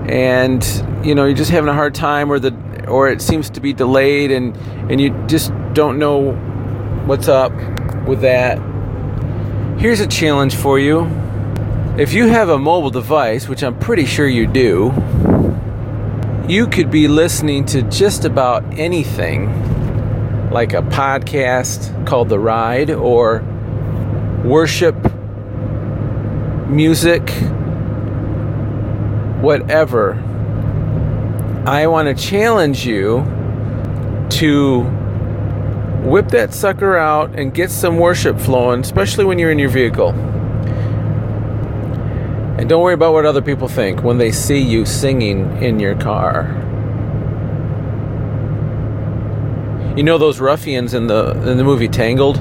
and 0.09 0.65
you 1.05 1.15
know 1.15 1.27
you're 1.27 1.37
just 1.37 1.51
having 1.51 1.69
a 1.69 1.75
hard 1.75 1.95
time, 1.95 2.33
or 2.33 2.39
the 2.39 2.87
or 2.89 3.09
it 3.09 3.21
seems 3.21 3.51
to 3.51 3.61
be 3.61 3.73
delayed 3.75 4.31
and 4.31 4.57
and 4.91 5.01
you 5.01 5.11
just 5.27 5.53
don't 5.75 5.99
know 5.99 6.33
what's 7.09 7.27
up 7.27 7.53
with 8.07 8.21
that? 8.21 8.59
Here's 9.81 10.01
a 10.01 10.07
challenge 10.07 10.55
for 10.55 10.79
you. 10.79 11.07
If 11.97 12.13
you 12.13 12.29
have 12.29 12.51
a 12.51 12.59
mobile 12.59 12.91
device 12.91 13.49
which 13.49 13.63
i'm 13.65 13.77
pretty 13.79 14.05
sure 14.05 14.29
you 14.29 14.47
do 14.47 14.93
you 16.47 16.67
could 16.69 16.91
be 16.91 17.09
listening 17.09 17.65
to 17.67 17.83
just 17.83 18.25
about 18.25 18.63
anything 18.79 19.47
like 20.51 20.75
a 20.75 20.83
podcast 20.83 22.07
called 22.07 22.29
the 22.29 22.39
ride 22.39 22.91
or 22.91 23.41
worship 24.45 24.95
music 26.69 27.31
whatever. 29.41 30.15
I 31.67 31.87
want 31.87 32.15
to 32.15 32.23
challenge 32.23 32.85
you 32.87 33.25
to 34.31 35.08
whip 36.03 36.29
that 36.29 36.55
sucker 36.55 36.97
out 36.97 37.39
and 37.39 37.53
get 37.53 37.71
some 37.71 37.99
worship 37.99 38.39
flowing, 38.39 38.81
especially 38.81 39.25
when 39.25 39.39
you're 39.39 39.51
in 39.51 39.59
your 39.59 39.71
vehicle. 39.71 40.11
And 42.59 42.69
don't 42.69 42.83
worry 42.83 42.95
about 42.95 43.13
what 43.13 43.25
other 43.25 43.43
people 43.43 43.69
think 43.69 44.03
when 44.03 44.19
they 44.19 44.33
see 44.33 44.59
you 44.59 44.85
singing 44.85 45.63
in 45.63 45.79
your 45.79 45.95
car. 45.95 46.55
You 49.97 50.03
know 50.03 50.19
those 50.19 50.41
ruffians 50.41 50.95
in 50.95 51.07
the 51.07 51.31
in 51.49 51.57
the 51.57 51.65
movie 51.65 51.89
Tangled, 51.89 52.39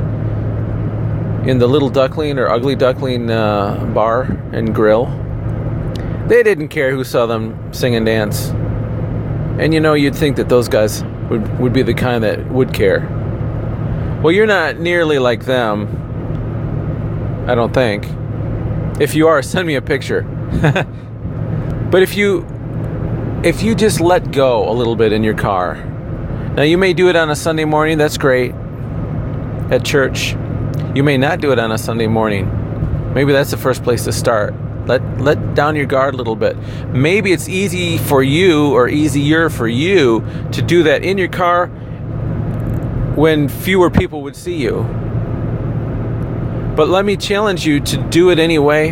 in 1.47 1.59
the 1.59 1.67
Little 1.67 1.89
Duckling 1.89 2.37
or 2.37 2.49
Ugly 2.49 2.75
Duckling 2.75 3.29
uh, 3.29 3.85
bar 3.93 4.23
and 4.53 4.75
grill. 4.75 5.05
They 6.27 6.43
didn't 6.43 6.67
care 6.67 6.91
who 6.91 7.03
saw 7.03 7.25
them 7.25 7.73
sing 7.73 7.95
and 7.95 8.05
dance. 8.05 8.49
And 9.59 9.73
you 9.73 9.79
know, 9.79 9.93
you'd 9.93 10.15
think 10.15 10.35
that 10.35 10.49
those 10.49 10.67
guys 10.67 11.03
would, 11.29 11.59
would 11.59 11.73
be 11.73 11.81
the 11.81 11.93
kind 11.93 12.23
that 12.23 12.45
would 12.51 12.73
care. 12.73 13.07
Well, 14.21 14.31
you're 14.31 14.47
not 14.47 14.79
nearly 14.79 15.19
like 15.19 15.45
them. 15.45 15.85
I 17.47 17.53
don't 17.53 17.71
think. 17.71 18.07
If 18.99 19.13
you 19.13 19.27
are, 19.27 19.41
send 19.43 19.67
me 19.67 19.75
a 19.75 19.81
picture. 19.81 20.23
but 21.91 22.01
if 22.01 22.15
you 22.15 22.45
if 23.43 23.61
you 23.61 23.75
just 23.75 24.01
let 24.01 24.31
go 24.31 24.67
a 24.67 24.73
little 24.73 24.95
bit 24.95 25.13
in 25.13 25.23
your 25.23 25.35
car. 25.35 25.75
Now 26.55 26.63
you 26.63 26.77
may 26.77 26.93
do 26.93 27.09
it 27.09 27.15
on 27.15 27.29
a 27.29 27.35
Sunday 27.35 27.65
morning, 27.65 27.99
that's 27.99 28.17
great. 28.17 28.53
At 29.69 29.85
church. 29.85 30.35
You 30.95 31.03
may 31.03 31.17
not 31.17 31.39
do 31.39 31.51
it 31.51 31.59
on 31.59 31.71
a 31.71 31.77
Sunday 31.77 32.07
morning. 32.07 33.13
Maybe 33.13 33.33
that's 33.33 33.51
the 33.51 33.57
first 33.57 33.83
place 33.83 34.03
to 34.05 34.11
start. 34.11 34.55
Let 34.87 35.21
let 35.21 35.53
down 35.53 35.75
your 35.75 35.85
guard 35.85 36.15
a 36.15 36.17
little 36.17 36.35
bit. 36.35 36.57
Maybe 36.87 37.31
it's 37.31 37.47
easy 37.47 37.99
for 37.99 38.23
you 38.23 38.73
or 38.73 38.89
easier 38.89 39.51
for 39.51 39.67
you 39.67 40.25
to 40.53 40.61
do 40.63 40.81
that 40.83 41.03
in 41.03 41.19
your 41.19 41.27
car 41.27 41.69
when 43.17 43.49
fewer 43.49 43.89
people 43.89 44.21
would 44.21 44.35
see 44.35 44.57
you. 44.57 44.83
But 46.75 46.87
let 46.87 47.03
me 47.03 47.17
challenge 47.17 47.65
you 47.65 47.79
to 47.79 47.97
do 47.97 48.29
it 48.29 48.37
anyway. 48.37 48.91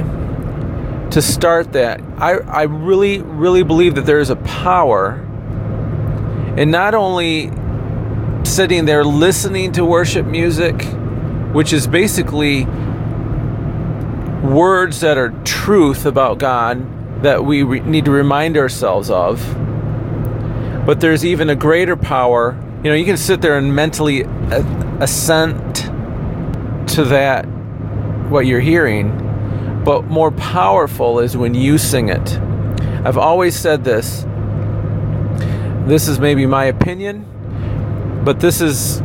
To 1.12 1.22
start 1.22 1.74
that, 1.74 2.02
I, 2.18 2.32
I 2.40 2.64
really, 2.64 3.22
really 3.22 3.62
believe 3.62 3.94
that 3.94 4.08
there 4.08 4.18
is 4.20 4.32
a 4.32 4.36
power 4.38 5.20
in 6.58 6.72
not 6.72 6.96
only 6.96 7.52
sitting 8.44 8.86
there 8.86 9.06
listening 9.06 9.74
to 9.74 9.86
worship 9.86 10.26
music, 10.26 10.82
which 11.54 11.72
is 11.72 11.86
basically 11.86 12.66
words 14.44 15.02
that 15.02 15.20
are 15.20 15.30
truth 15.44 16.08
about 16.08 16.40
God 16.40 17.22
that 17.22 17.46
we 17.46 17.62
re- 17.62 17.80
need 17.82 18.06
to 18.06 18.12
remind 18.12 18.58
ourselves 18.58 19.12
of. 19.12 19.40
But 20.84 21.00
there's 21.00 21.24
even 21.24 21.52
a 21.52 21.56
greater 21.56 21.96
power. 21.96 22.60
You 22.86 22.92
know, 22.92 22.98
you 22.98 23.06
can 23.06 23.18
sit 23.18 23.42
there 23.42 23.58
and 23.58 23.76
mentally 23.76 24.22
assent 25.02 25.76
to 26.90 27.04
that, 27.06 27.46
what 28.30 28.46
you're 28.46 28.60
hearing. 28.60 29.82
But 29.84 30.04
more 30.04 30.30
powerful 30.30 31.18
is 31.18 31.36
when 31.36 31.56
you 31.56 31.80
sing 31.80 32.10
it. 32.10 32.38
I've 33.04 33.18
always 33.18 33.56
said 33.56 33.84
this. 33.84 34.28
This 35.88 36.08
is 36.08 36.20
maybe 36.20 36.46
my 36.46 36.66
opinion, 36.66 37.26
but 38.24 38.40
this 38.40 38.62
is, 38.62 39.02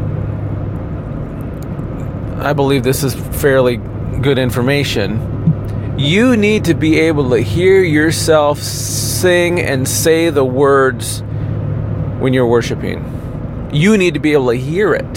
I 2.36 2.52
believe 2.52 2.82
this 2.82 3.02
is 3.02 3.14
fairly 3.14 3.78
good 4.20 4.38
information, 4.38 5.96
you 5.98 6.36
need 6.36 6.66
to 6.66 6.74
be 6.74 7.00
able 7.00 7.30
to 7.30 7.38
hear 7.38 7.82
yourself 7.82 8.58
sing 8.58 9.58
and 9.58 9.88
say 9.88 10.28
the 10.28 10.44
words 10.44 11.22
when 12.18 12.34
you're 12.34 12.46
worshiping. 12.46 13.19
You 13.72 13.96
need 13.96 14.14
to 14.14 14.20
be 14.20 14.32
able 14.32 14.48
to 14.48 14.56
hear 14.56 14.94
it. 14.94 15.16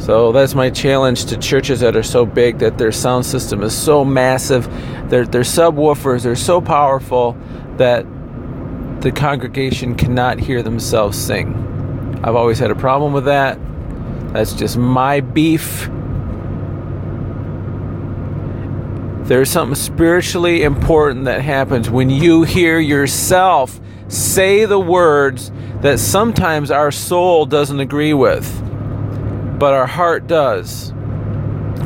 So 0.00 0.30
that's 0.32 0.54
my 0.54 0.70
challenge 0.70 1.24
to 1.26 1.36
churches 1.36 1.80
that 1.80 1.96
are 1.96 2.02
so 2.02 2.24
big 2.26 2.58
that 2.58 2.78
their 2.78 2.92
sound 2.92 3.26
system 3.26 3.62
is 3.62 3.76
so 3.76 4.04
massive, 4.04 4.68
their 5.10 5.26
their 5.26 5.42
subwoofers 5.42 6.24
are 6.24 6.36
so 6.36 6.60
powerful 6.60 7.36
that 7.76 8.06
the 9.00 9.10
congregation 9.10 9.94
cannot 9.94 10.38
hear 10.38 10.62
themselves 10.62 11.18
sing. 11.18 12.20
I've 12.22 12.36
always 12.36 12.58
had 12.58 12.70
a 12.70 12.74
problem 12.74 13.12
with 13.12 13.24
that 13.26 13.58
That's 14.32 14.52
just 14.52 14.76
my 14.76 15.20
beef. 15.20 15.88
There's 19.26 19.50
something 19.50 19.74
spiritually 19.74 20.62
important 20.62 21.24
that 21.24 21.40
happens 21.40 21.90
when 21.90 22.10
you 22.10 22.44
hear 22.44 22.78
yourself 22.78 23.80
say 24.06 24.66
the 24.66 24.78
words 24.78 25.50
that 25.80 25.98
sometimes 25.98 26.70
our 26.70 26.92
soul 26.92 27.44
doesn't 27.44 27.80
agree 27.80 28.14
with, 28.14 28.48
but 29.58 29.74
our 29.74 29.88
heart 29.88 30.28
does. 30.28 30.92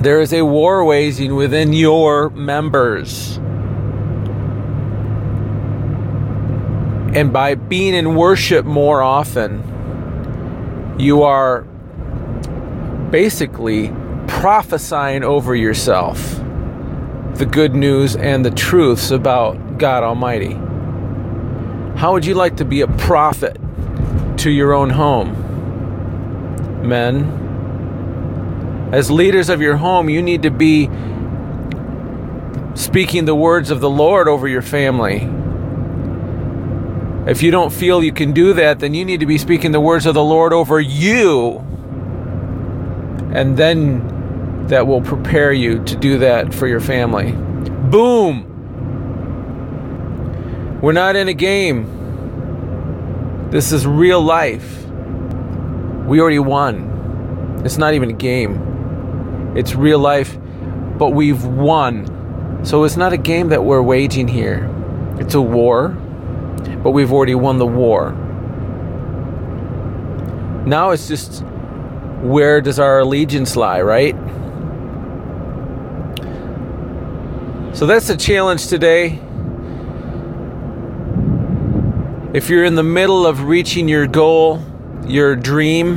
There 0.03 0.21
is 0.21 0.35
a 0.35 0.43
war 0.45 0.85
waging 0.85 1.35
within 1.35 1.73
your 1.73 2.29
members. 2.29 3.39
And 7.17 7.33
by 7.33 7.55
being 7.55 7.95
in 7.95 8.17
worship 8.17 8.67
more 8.67 9.01
often, 9.01 9.65
you 10.99 11.23
are 11.23 11.63
basically 13.11 13.95
prophesying 14.27 15.25
over 15.25 15.55
yourself 15.57 16.39
the 17.41 17.47
good 17.47 17.75
news 17.75 18.15
and 18.17 18.45
the 18.45 18.51
truths 18.51 19.11
about 19.11 19.79
God 19.79 20.03
Almighty. 20.03 20.53
How 21.99 22.13
would 22.13 22.27
you 22.27 22.35
like 22.35 22.59
to 22.59 22.67
be 22.67 22.83
a 22.83 22.87
prophet 22.87 23.57
to 24.41 24.51
your 24.51 24.75
own 24.75 24.91
home? 24.91 25.33
Men, 26.87 28.91
as 28.93 29.11
leaders 29.11 29.49
of 29.49 29.63
your 29.63 29.79
home, 29.79 30.11
you 30.11 30.21
need 30.21 30.43
to 30.43 30.51
be 30.51 30.91
speaking 32.75 33.25
the 33.25 33.35
words 33.35 33.71
of 33.71 33.81
the 33.81 33.89
Lord 33.89 34.29
over 34.29 34.47
your 34.47 34.61
family. 34.61 35.27
If 37.27 37.43
you 37.43 37.51
don't 37.51 37.73
feel 37.73 38.05
you 38.05 38.13
can 38.13 38.33
do 38.33 38.53
that, 38.53 38.81
then 38.81 38.93
you 38.93 39.07
need 39.07 39.21
to 39.21 39.27
be 39.27 39.39
speaking 39.39 39.73
the 39.73 39.81
words 39.81 40.05
of 40.05 40.13
the 40.13 40.23
Lord 40.23 40.53
over 40.53 40.79
you. 40.79 41.61
And 43.33 43.57
then 43.57 44.10
that 44.71 44.87
will 44.87 45.03
prepare 45.03 45.53
you 45.53 45.85
to 45.85 45.97
do 45.97 46.19
that 46.19 46.55
for 46.55 46.67
your 46.67 46.81
family. 46.81 47.33
Boom! 47.91 48.47
We're 50.81 50.93
not 50.93 51.17
in 51.17 51.29
a 51.29 51.35
game. 51.35 51.99
This 53.51 53.73
is 53.73 53.87
real 53.87 54.23
life. 54.23 54.85
We 56.07 56.21
already 56.21 56.39
won. 56.39 57.63
It's 57.65 57.77
not 57.77 57.93
even 57.95 58.09
a 58.09 58.15
game, 58.15 59.53
it's 59.55 59.75
real 59.75 59.99
life, 59.99 60.39
but 60.99 61.11
we've 61.11 61.45
won. 61.45 62.65
So 62.65 62.85
it's 62.85 62.97
not 62.97 63.13
a 63.13 63.19
game 63.19 63.49
that 63.51 63.65
we're 63.65 63.83
waging 63.83 64.29
here, 64.29 64.71
it's 65.19 65.35
a 65.35 65.41
war, 65.41 65.89
but 66.83 66.93
we've 66.93 67.13
already 67.13 67.35
won 67.35 67.59
the 67.59 67.67
war. 67.67 68.13
Now 70.67 70.91
it's 70.91 71.07
just 71.07 71.45
where 72.23 72.61
does 72.61 72.79
our 72.79 73.01
allegiance 73.01 73.57
lie, 73.57 73.83
right? 73.83 74.17
So 77.81 77.87
that's 77.87 78.09
the 78.09 78.17
challenge 78.19 78.67
today. 78.67 79.19
If 82.35 82.51
you're 82.51 82.65
in 82.65 82.75
the 82.75 82.83
middle 82.83 83.27
of 83.27 83.45
reaching 83.45 83.89
your 83.89 84.07
goal, 84.07 84.63
your 85.07 85.35
dream, 85.35 85.97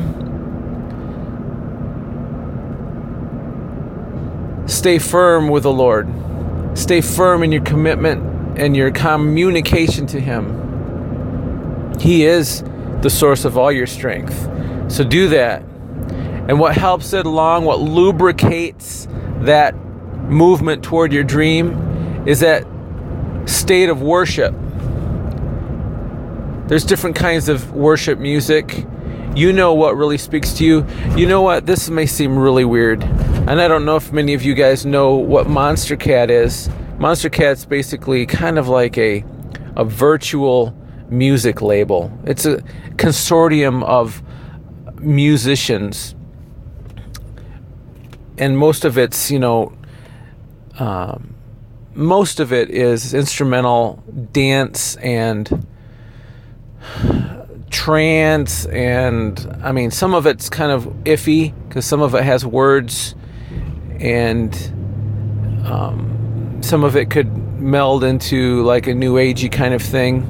stay 4.66 4.98
firm 4.98 5.50
with 5.50 5.64
the 5.64 5.74
Lord. 5.74 6.08
Stay 6.74 7.02
firm 7.02 7.44
in 7.44 7.52
your 7.52 7.64
commitment 7.64 8.58
and 8.58 8.78
your 8.78 8.90
communication 8.90 10.08
to 10.08 10.22
Him. 10.22 12.00
He 12.00 12.24
is 12.24 12.64
the 13.02 13.10
source 13.10 13.44
of 13.44 13.58
all 13.58 13.74
your 13.74 13.88
strength. 13.88 14.50
So 14.90 15.04
do 15.04 15.28
that. 15.28 15.62
And 16.48 16.62
what 16.62 16.78
helps 16.78 17.12
it 17.12 17.26
along, 17.26 17.66
what 17.66 17.82
lubricates 17.82 19.06
that 19.42 19.76
movement 20.24 20.84
toward 20.84 21.14
your 21.14 21.24
dream 21.24 22.28
is 22.28 22.40
that 22.40 22.66
state 23.46 23.90
of 23.90 24.02
worship. 24.02 24.54
There's 26.68 26.86
different 26.86 27.16
kinds 27.16 27.50
of 27.50 27.74
worship 27.74 28.20
music. 28.20 28.86
You 29.36 29.52
know 29.52 29.74
what 29.74 29.98
really 29.98 30.18
speaks 30.18 30.54
to 30.54 30.66
you. 30.66 30.88
You 31.16 31.28
know 31.28 31.42
what? 31.42 31.66
This 31.66 31.90
may 31.90 32.06
seem 32.06 32.38
really 32.38 32.66
weird. 32.66 33.04
And 33.04 33.60
I 33.60 33.68
don't 33.68 33.84
know 33.84 33.98
if 33.98 34.14
many 34.14 34.34
of 34.34 34.44
you 34.44 34.54
guys 34.54 34.86
know 34.86 35.16
what 35.16 35.48
Monstercat 35.48 36.30
is. 36.30 36.70
Monstercat's 36.98 37.66
basically 37.66 38.26
kind 38.26 38.58
of 38.58 38.68
like 38.68 38.98
a 38.98 39.26
a 39.76 39.84
virtual 39.84 40.76
music 41.10 41.62
label. 41.62 42.12
It's 42.26 42.46
a 42.46 42.58
consortium 42.96 43.84
of 43.84 44.22
musicians. 45.00 46.16
And 48.38 48.58
most 48.58 48.86
of 48.86 48.98
it's, 48.98 49.30
you 49.30 49.40
know, 49.40 49.74
um, 50.84 51.36
most 51.96 52.40
of 52.40 52.52
it 52.52 52.70
is 52.70 53.14
instrumental 53.14 54.04
dance 54.32 54.96
and 54.98 55.66
trance 57.70 58.66
and 58.66 59.58
i 59.64 59.72
mean 59.72 59.90
some 59.90 60.14
of 60.14 60.28
it's 60.28 60.50
kind 60.50 60.72
of 60.72 60.86
iffy 61.06 61.54
because 61.68 61.86
some 61.86 62.02
of 62.02 62.14
it 62.14 62.24
has 62.24 62.46
words 62.46 63.16
and 64.00 64.54
um, 65.66 66.60
some 66.62 66.84
of 66.84 66.98
it 66.98 67.10
could 67.10 67.32
meld 67.60 68.04
into 68.04 68.62
like 68.64 68.88
a 68.88 68.94
new 68.94 69.16
agey 69.16 69.50
kind 69.50 69.74
of 69.74 69.82
thing. 69.82 70.28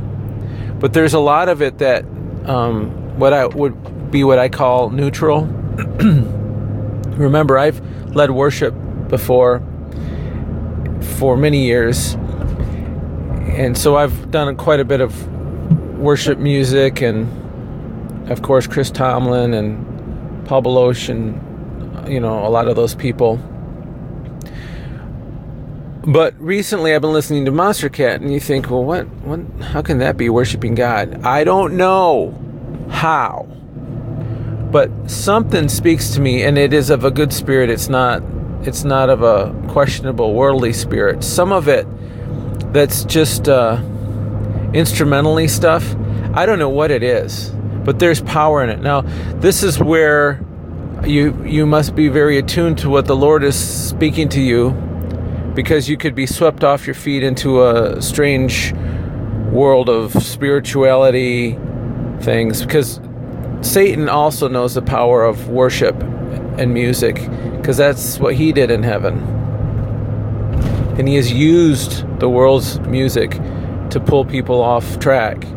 But 0.80 0.94
there's 0.94 1.16
a 1.16 1.20
lot 1.20 1.50
of 1.50 1.64
it 1.64 1.80
that 1.80 2.06
um, 2.46 3.18
what 3.18 3.34
i 3.34 3.48
would 3.48 4.12
be 4.12 4.24
what 4.24 4.38
i 4.38 4.50
call 4.50 4.92
neutral. 4.92 5.46
Remember 7.18 7.58
i've 7.58 7.82
led 8.16 8.30
worship 8.30 8.76
before 9.08 9.64
for 11.14 11.38
many 11.38 11.66
years. 11.66 12.16
And 13.56 13.78
so 13.78 13.96
I've 13.96 14.32
done 14.32 14.56
quite 14.58 14.80
a 14.80 14.86
bit 14.86 15.00
of 15.00 15.28
worship 15.98 16.38
music 16.38 17.02
and 17.02 17.30
of 18.30 18.42
course 18.42 18.68
Chris 18.68 18.92
Tomlin 18.92 19.54
and 19.54 20.46
Paul 20.46 20.62
Baloche 20.62 21.10
and 21.10 21.40
you 22.12 22.20
know 22.20 22.46
a 22.46 22.50
lot 22.50 22.68
of 22.68 22.76
those 22.76 22.96
people. 22.96 23.38
But 26.06 26.34
recently 26.40 26.94
I've 26.94 27.02
been 27.02 27.14
listening 27.14 27.46
to 27.46 27.52
Monstercat 27.52 28.16
and 28.16 28.34
you 28.34 28.40
think, 28.40 28.70
well 28.70 28.84
what 28.84 29.08
what 29.24 29.40
how 29.64 29.82
can 29.82 30.00
that 30.00 30.18
be 30.18 30.30
worshiping 30.30 30.76
God? 30.76 31.24
I 31.24 31.44
don't 31.44 31.78
know 31.78 32.38
how. 32.90 33.48
But 34.72 34.90
something 35.10 35.70
speaks 35.70 36.10
to 36.16 36.20
me 36.20 36.44
and 36.44 36.58
it 36.58 36.74
is 36.74 36.90
of 36.90 37.06
a 37.06 37.12
good 37.12 37.32
spirit. 37.32 37.70
It's 37.70 37.88
not 37.88 38.24
it's 38.68 38.84
not 38.84 39.10
of 39.10 39.24
a 39.24 39.54
questionable 39.70 40.34
worldly 40.34 40.74
spirit. 40.74 41.24
Some 41.24 41.52
of 41.52 41.68
it 41.68 41.88
that's 42.74 43.04
just 43.06 43.48
uh, 43.48 43.82
instrumentally 44.74 45.48
stuff, 45.48 45.96
I 46.34 46.46
don't 46.46 46.60
know 46.60 46.70
what 46.70 46.92
it 46.92 47.04
is, 47.04 47.50
but 47.86 48.00
there's 48.00 48.22
power 48.22 48.64
in 48.64 48.70
it. 48.70 48.82
Now, 48.82 49.02
this 49.40 49.64
is 49.64 49.80
where 49.80 50.44
you 51.06 51.44
you 51.44 51.66
must 51.66 51.96
be 51.96 52.08
very 52.08 52.38
attuned 52.38 52.78
to 52.80 52.90
what 52.90 53.06
the 53.06 53.16
Lord 53.16 53.44
is 53.44 53.56
speaking 53.56 54.30
to 54.30 54.42
you 54.42 54.72
because 55.54 55.90
you 55.90 55.98
could 55.98 56.16
be 56.16 56.26
swept 56.26 56.64
off 56.64 56.88
your 56.88 56.94
feet 56.94 57.24
into 57.24 57.64
a 57.64 58.02
strange 58.02 58.74
world 59.52 59.90
of 59.90 60.14
spirituality 60.24 61.58
things 62.22 62.62
because 62.62 63.00
Satan 63.62 64.10
also 64.10 64.48
knows 64.48 64.74
the 64.74 64.82
power 64.82 65.24
of 65.24 65.50
worship 65.50 65.96
and 66.58 66.74
music 66.74 67.18
because 67.64 67.78
that's 67.78 68.20
what 68.20 68.36
he 68.36 68.52
did 68.52 68.70
in 68.70 68.84
heaven. 68.84 69.20
And 71.00 71.08
he 71.08 71.16
has 71.16 71.32
used 71.32 72.20
the 72.20 72.28
world's 72.28 72.78
music 72.82 73.32
to 73.92 74.02
pull 74.06 74.26
people 74.26 74.62
off 74.62 75.00
track. 75.00 75.48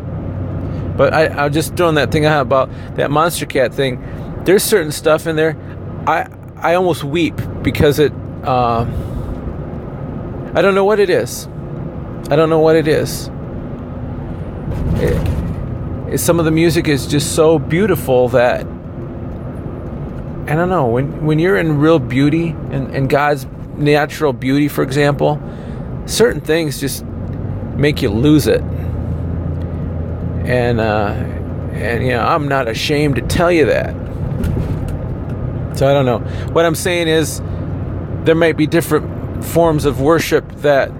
But 0.95 1.13
I, 1.13 1.27
I'm 1.27 1.51
just 1.51 1.75
throwing 1.75 1.95
that 1.95 2.09
thing 2.09 2.23
out 2.23 2.43
about 2.43 2.69
that 2.95 3.09
Monstercat 3.09 3.73
thing. 3.73 4.01
There's 4.45 4.63
certain 4.63 4.93
stuff 4.93 5.27
in 5.27 5.35
there. 5.35 5.57
I 6.07 6.29
I 6.55 6.75
almost 6.75 7.03
weep 7.03 7.35
because 7.61 7.99
it. 7.99 8.13
Uh, 8.41 8.85
I 10.55 10.61
don't 10.61 10.75
know 10.75 10.85
what 10.85 11.01
it 11.01 11.09
is. 11.09 11.45
I 12.29 12.37
don't 12.37 12.49
know 12.49 12.59
what 12.59 12.77
it 12.77 12.87
is. 12.87 13.29
It, 15.01 16.13
it, 16.13 16.17
some 16.19 16.39
of 16.39 16.45
the 16.45 16.51
music 16.51 16.87
is 16.87 17.05
just 17.05 17.35
so 17.35 17.59
beautiful 17.59 18.29
that 18.29 18.65
I 20.47 20.55
don't 20.55 20.69
know 20.69 20.87
when 20.87 21.25
when 21.25 21.39
you're 21.39 21.57
in 21.57 21.77
real 21.77 21.99
beauty 21.99 22.49
and, 22.71 22.95
and 22.95 23.09
God's 23.09 23.45
natural 23.75 24.31
beauty, 24.31 24.67
for 24.67 24.81
example, 24.81 25.41
certain 26.05 26.41
things 26.41 26.79
just 26.79 27.03
make 27.03 28.01
you 28.01 28.09
lose 28.09 28.47
it. 28.47 28.61
And 30.45 30.79
uh, 30.79 31.09
and 31.73 32.03
you 32.03 32.11
know 32.11 32.21
I'm 32.21 32.47
not 32.47 32.67
ashamed 32.67 33.15
to 33.17 33.21
tell 33.23 33.51
you 33.51 33.65
that. 33.65 33.93
So 35.77 35.87
I 35.87 35.93
don't 35.93 36.05
know. 36.05 36.19
What 36.53 36.65
I'm 36.65 36.75
saying 36.75 37.07
is 37.07 37.39
there 38.23 38.35
might 38.35 38.57
be 38.57 38.67
different 38.67 39.43
forms 39.43 39.85
of 39.85 39.99
worship 39.99 40.49
that 40.57 40.91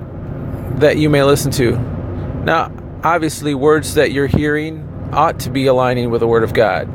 that 0.80 0.98
you 0.98 1.10
may 1.10 1.24
listen 1.24 1.52
to. 1.54 1.78
Now, 2.44 2.72
obviously, 3.04 3.56
words 3.56 3.96
that 3.96 4.12
you're 4.12 4.28
hearing 4.28 4.84
ought 5.14 5.40
to 5.40 5.50
be 5.50 5.68
aligning 5.68 6.10
with 6.10 6.22
the 6.22 6.28
Word 6.28 6.44
of 6.44 6.54
God. 6.54 6.88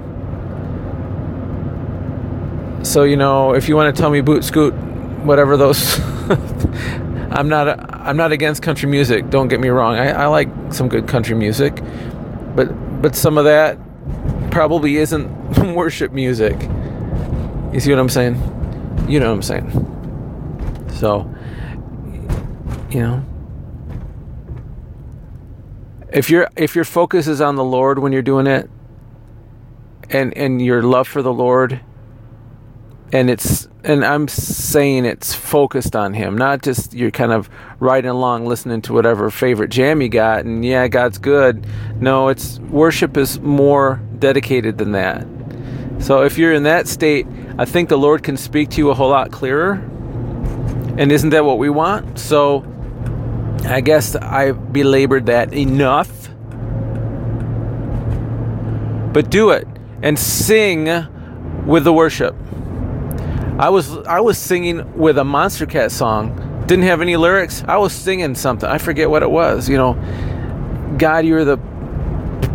So 2.82 3.04
you 3.04 3.16
know, 3.16 3.54
if 3.54 3.68
you 3.68 3.76
want 3.76 3.94
to 3.94 4.00
tell 4.00 4.10
me 4.10 4.20
boot 4.20 4.44
scoot, 4.44 4.74
whatever 5.24 5.56
those, 5.56 6.00
I'm 7.30 7.48
not 7.48 7.92
I'm 7.94 8.16
not 8.16 8.32
against 8.32 8.62
country 8.62 8.88
music. 8.88 9.30
Don't 9.30 9.48
get 9.48 9.60
me 9.60 9.68
wrong. 9.68 9.94
I, 9.94 10.10
I 10.10 10.26
like 10.26 10.48
some 10.70 10.88
good 10.88 11.06
country 11.06 11.34
music, 11.34 11.82
but 12.56 12.66
but 13.00 13.14
some 13.14 13.38
of 13.38 13.44
that 13.44 13.78
probably 14.50 14.96
isn't 14.96 15.28
worship 15.74 16.12
music. 16.12 16.60
You 17.72 17.80
see 17.80 17.90
what 17.90 17.98
I'm 17.98 18.08
saying? 18.08 18.34
You 19.08 19.20
know 19.20 19.28
what 19.28 19.34
I'm 19.34 19.42
saying. 19.42 20.88
So, 20.98 21.32
you 22.90 23.00
know, 23.00 23.24
if 26.12 26.28
your 26.28 26.48
if 26.56 26.74
your 26.74 26.84
focus 26.84 27.26
is 27.26 27.40
on 27.40 27.56
the 27.56 27.64
Lord 27.64 27.98
when 27.98 28.12
you're 28.12 28.22
doing 28.22 28.46
it, 28.46 28.68
and 30.10 30.36
and 30.36 30.60
your 30.60 30.82
love 30.82 31.08
for 31.08 31.22
the 31.22 31.32
Lord, 31.32 31.80
and 33.12 33.28
it's 33.28 33.68
and 33.84 34.04
I'm 34.04 34.26
saying 34.26 35.04
it's 35.04 35.34
focused 35.34 35.94
on 35.94 36.14
Him, 36.14 36.36
not 36.36 36.62
just 36.62 36.94
you're 36.94 37.10
kind 37.10 37.32
of 37.32 37.50
riding 37.78 38.10
along 38.10 38.46
listening 38.46 38.80
to 38.82 38.92
whatever 38.92 39.30
favorite 39.30 39.68
jam 39.68 40.00
you 40.00 40.08
got, 40.08 40.44
and 40.44 40.64
yeah, 40.64 40.88
God's 40.88 41.18
good. 41.18 41.66
No, 42.00 42.28
it's 42.28 42.58
worship 42.58 43.16
is 43.16 43.38
more 43.40 44.00
dedicated 44.18 44.78
than 44.78 44.92
that. 44.92 45.26
So 45.98 46.22
if 46.22 46.38
you're 46.38 46.54
in 46.54 46.62
that 46.62 46.88
state, 46.88 47.26
I 47.58 47.66
think 47.66 47.88
the 47.88 47.98
Lord 47.98 48.22
can 48.22 48.36
speak 48.36 48.70
to 48.70 48.78
you 48.78 48.90
a 48.90 48.94
whole 48.94 49.10
lot 49.10 49.30
clearer. 49.30 49.74
And 50.96 51.12
isn't 51.12 51.30
that 51.30 51.44
what 51.44 51.58
we 51.58 51.70
want? 51.70 52.18
So 52.18 52.64
I 53.66 53.80
guess 53.80 54.16
I 54.16 54.52
belabored 54.52 55.26
that 55.26 55.52
enough. 55.52 56.28
But 59.12 59.30
do 59.30 59.50
it 59.50 59.68
and 60.02 60.18
sing 60.18 60.86
with 61.66 61.84
the 61.84 61.92
worship. 61.92 62.34
I 63.58 63.68
was 63.68 63.98
I 63.98 64.20
was 64.20 64.38
singing 64.38 64.96
with 64.96 65.18
a 65.18 65.22
Monstercat 65.22 65.90
song. 65.90 66.64
Didn't 66.66 66.84
have 66.84 67.00
any 67.00 67.16
lyrics. 67.16 67.62
I 67.68 67.76
was 67.76 67.92
singing 67.92 68.34
something. 68.34 68.68
I 68.68 68.78
forget 68.78 69.10
what 69.10 69.22
it 69.22 69.30
was. 69.30 69.68
You 69.68 69.76
know, 69.76 70.96
God, 70.98 71.26
you're 71.26 71.44
the 71.44 71.58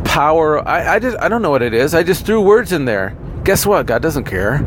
power. 0.06 0.68
I, 0.68 0.96
I 0.96 1.00
just 1.00 1.18
I 1.20 1.30
don't 1.30 1.42
know 1.42 1.52
what 1.52 1.62
it 1.62 1.74
is. 1.74 1.94
I 1.94 2.04
just 2.04 2.26
threw 2.26 2.42
words 2.42 2.72
in 2.72 2.86
there. 2.86 3.16
Guess 3.44 3.66
what? 3.66 3.86
God 3.86 4.02
doesn't 4.02 4.24
care. 4.24 4.66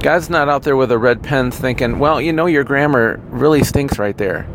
God's 0.00 0.28
not 0.28 0.48
out 0.48 0.62
there 0.62 0.76
with 0.76 0.92
a 0.92 0.98
red 0.98 1.22
pen 1.22 1.50
thinking, 1.50 1.98
well, 1.98 2.20
you 2.20 2.32
know, 2.32 2.46
your 2.46 2.62
grammar 2.62 3.18
really 3.28 3.64
stinks 3.64 3.98
right 3.98 4.16
there. 4.16 4.46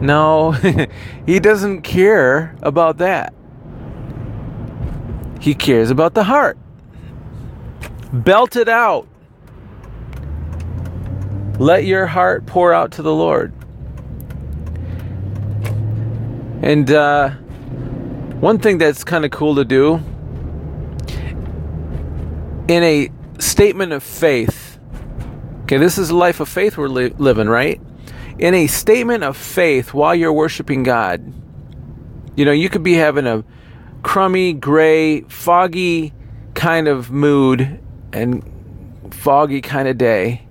No, 0.00 0.52
he 1.26 1.38
doesn't 1.38 1.82
care 1.82 2.56
about 2.62 2.98
that. 2.98 3.32
He 5.40 5.54
cares 5.54 5.90
about 5.90 6.14
the 6.14 6.24
heart. 6.24 6.58
Belt 8.12 8.56
it 8.56 8.68
out. 8.68 9.06
Let 11.60 11.84
your 11.84 12.06
heart 12.06 12.46
pour 12.46 12.72
out 12.72 12.92
to 12.92 13.02
the 13.02 13.12
Lord. 13.12 13.52
And 16.62 16.90
uh, 16.90 17.32
one 18.40 18.58
thing 18.58 18.78
that's 18.78 19.04
kind 19.04 19.26
of 19.26 19.30
cool 19.30 19.56
to 19.56 19.64
do 19.66 19.96
in 22.66 22.82
a 22.82 23.10
statement 23.38 23.92
of 23.92 24.02
faith, 24.02 24.78
okay, 25.64 25.76
this 25.76 25.98
is 25.98 26.08
a 26.08 26.16
life 26.16 26.40
of 26.40 26.48
faith 26.48 26.78
we're 26.78 26.88
li- 26.88 27.12
living, 27.18 27.46
right? 27.46 27.78
In 28.38 28.54
a 28.54 28.66
statement 28.66 29.22
of 29.22 29.36
faith 29.36 29.92
while 29.92 30.14
you're 30.14 30.32
worshiping 30.32 30.82
God, 30.82 31.20
you 32.36 32.46
know, 32.46 32.52
you 32.52 32.70
could 32.70 32.82
be 32.82 32.94
having 32.94 33.26
a 33.26 33.44
crummy, 34.02 34.54
gray, 34.54 35.20
foggy 35.24 36.14
kind 36.54 36.88
of 36.88 37.10
mood 37.10 37.80
and 38.14 38.42
foggy 39.10 39.60
kind 39.60 39.88
of 39.88 39.98
day. 39.98 40.46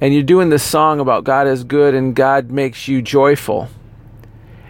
And 0.00 0.14
you're 0.14 0.22
doing 0.22 0.48
this 0.48 0.62
song 0.62 1.00
about 1.00 1.24
God 1.24 1.46
is 1.46 1.64
good 1.64 1.94
and 1.94 2.14
God 2.14 2.50
makes 2.50 2.86
you 2.86 3.02
joyful. 3.02 3.68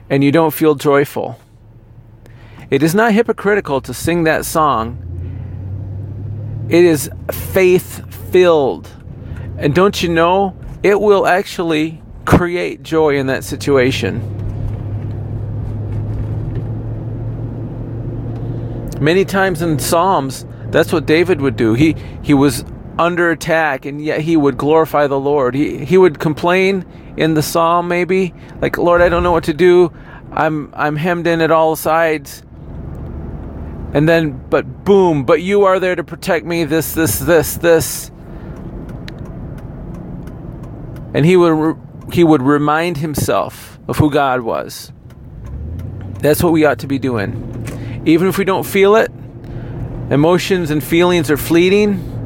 And 0.08 0.24
you 0.24 0.32
don't 0.32 0.52
feel 0.52 0.74
joyful. 0.74 1.38
It 2.70 2.82
is 2.82 2.94
not 2.94 3.12
hypocritical 3.12 3.80
to 3.82 3.92
sing 3.92 4.24
that 4.24 4.44
song. 4.44 5.04
It 6.68 6.84
is 6.84 7.10
faith 7.30 8.14
filled. 8.30 8.88
And 9.58 9.74
don't 9.74 10.02
you 10.02 10.08
know, 10.08 10.56
it 10.82 11.00
will 11.00 11.26
actually 11.26 12.02
create 12.24 12.82
joy 12.82 13.16
in 13.16 13.26
that 13.26 13.44
situation. 13.44 14.34
Many 19.00 19.24
times 19.24 19.62
in 19.62 19.78
Psalms, 19.78 20.44
that's 20.70 20.92
what 20.92 21.06
David 21.06 21.40
would 21.40 21.56
do. 21.56 21.74
He 21.74 21.96
he 22.22 22.34
was 22.34 22.64
under 22.98 23.30
attack 23.30 23.87
and 23.87 24.02
yet 24.04 24.20
he 24.20 24.37
would 24.37 24.56
glorify 24.56 25.06
the 25.06 25.18
Lord. 25.18 25.54
He 25.54 25.84
he 25.84 25.96
would 25.96 26.18
complain 26.18 26.84
in 27.16 27.34
the 27.34 27.42
psalm 27.42 27.88
maybe 27.88 28.34
like 28.61 28.76
Lord, 28.76 29.00
I 29.00 29.08
don't 29.08 29.22
know 29.22 29.32
what 29.32 29.44
to 29.44 29.54
do. 29.54 29.92
I'm 30.32 30.72
I'm 30.74 30.96
hemmed 30.96 31.26
in 31.26 31.40
at 31.40 31.50
all 31.50 31.76
sides. 31.76 32.42
And 33.94 34.08
then 34.08 34.44
but 34.50 34.84
boom, 34.84 35.24
but 35.24 35.40
you 35.40 35.64
are 35.64 35.80
there 35.80 35.94
to 35.94 36.04
protect 36.04 36.44
me 36.44 36.64
this 36.64 36.92
this 36.92 37.18
this 37.18 37.56
this. 37.56 38.11
And 41.14 41.24
he 41.24 41.37
would 41.37 41.76
he 42.12 42.24
would 42.24 42.42
remind 42.42 42.98
himself 42.98 43.78
of 43.88 43.96
who 43.98 44.11
God 44.11 44.40
was. 44.40 44.92
That's 46.20 46.42
what 46.42 46.52
we 46.52 46.64
ought 46.64 46.80
to 46.80 46.87
be 46.87 46.98
doing. 46.98 48.02
Even 48.04 48.26
if 48.26 48.38
we 48.38 48.44
don't 48.44 48.66
feel 48.66 48.96
it, 48.96 49.11
emotions 50.11 50.70
and 50.70 50.82
feelings 50.82 51.30
are 51.30 51.37
fleeting, 51.37 52.17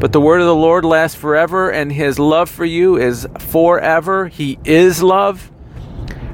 but 0.00 0.12
the 0.12 0.20
word 0.20 0.40
of 0.40 0.46
the 0.46 0.54
Lord 0.54 0.84
lasts 0.84 1.16
forever, 1.16 1.70
and 1.70 1.90
his 1.90 2.18
love 2.18 2.50
for 2.50 2.64
you 2.64 2.96
is 2.96 3.26
forever. 3.38 4.28
He 4.28 4.58
is 4.64 5.02
love. 5.02 5.50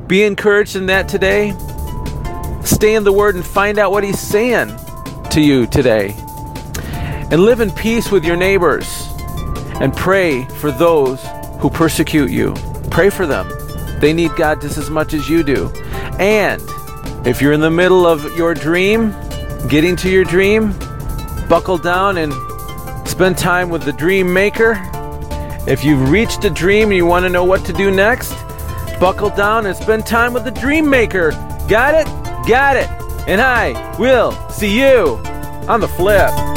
Be 0.07 0.25
encouraged 0.25 0.77
in 0.77 0.87
that 0.87 1.09
today. 1.09 1.55
Stay 2.65 2.95
in 2.95 3.05
the 3.05 3.13
word 3.13 3.37
and 3.37 3.47
find 3.47 3.79
out 3.79 3.93
what 3.93 4.03
he's 4.03 4.19
saying 4.19 4.77
to 5.31 5.41
you 5.41 5.67
today. 5.67 6.15
And 7.31 7.45
live 7.45 7.61
in 7.61 7.71
peace 7.71 8.11
with 8.11 8.25
your 8.25 8.37
neighbors 8.37 8.87
and 9.81 9.95
pray 9.97 10.45
for 10.57 10.71
those 10.71 11.21
who 11.61 11.71
persecute 11.71 12.31
you. 12.31 12.55
Pray 12.91 13.09
for 13.09 13.27
them. 13.27 13.49
They 14.01 14.13
need 14.13 14.35
God 14.35 14.61
just 14.61 14.79
as 14.79 14.91
much 14.91 15.15
as 15.15 15.29
you 15.29 15.43
do. 15.43 15.71
And 16.19 16.61
if 17.27 17.41
you're 17.41 17.53
in 17.53 17.61
the 17.61 17.71
middle 17.71 18.07
of 18.07 18.37
your 18.37 18.55
dream, 18.55 19.15
getting 19.69 19.95
to 19.97 20.11
your 20.11 20.25
dream, 20.25 20.75
buckle 21.49 21.79
down 21.79 22.17
and 22.19 22.33
spend 23.21 23.37
time 23.37 23.69
with 23.69 23.83
the 23.83 23.93
dream 23.93 24.33
maker. 24.33 24.81
If 25.69 25.85
you've 25.85 26.09
reached 26.09 26.43
a 26.47 26.49
dream 26.49 26.89
and 26.89 26.97
you 26.97 27.05
want 27.05 27.27
to 27.27 27.29
know 27.29 27.45
what 27.45 27.67
to 27.67 27.73
do 27.75 27.91
next, 27.91 28.33
buckle 28.99 29.29
down 29.29 29.67
and 29.67 29.77
spend 29.77 30.07
time 30.07 30.33
with 30.33 30.45
the 30.45 30.51
dream 30.51 30.89
maker. 30.89 31.33
Got 31.69 31.97
it? 31.97 32.07
Got 32.49 32.79
it. 32.79 32.89
And 33.29 33.43
I 33.43 33.95
will 33.99 34.33
see 34.49 34.75
you 34.75 35.21
on 35.69 35.81
the 35.81 35.89
flip. 35.89 36.50